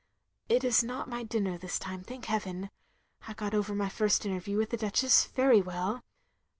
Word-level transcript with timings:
It 0.55 0.63
is 0.63 0.83
not 0.83 1.07
my 1.11 1.21
dinner 1.21 1.59
this 1.59 1.77
time, 1.77 2.03
thank 2.03 2.25
heaven.... 2.25 2.71
I 3.27 3.35
got 3.35 3.53
over 3.53 3.75
my 3.75 3.87
first 3.87 4.25
interview 4.25 4.57
with 4.57 4.71
the 4.71 4.77
Duchess 4.77 5.25
very 5.25 5.61
well. 5.61 6.03